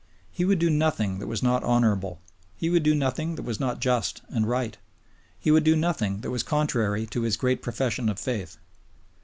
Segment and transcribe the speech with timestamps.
[0.31, 2.19] He would do nothing that was not honorable;
[2.57, 4.75] he would do nothing that was not just and right;
[5.39, 8.57] he would do nothing that was contrary to his great profession of faith.